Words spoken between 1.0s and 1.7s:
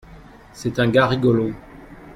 rigolo.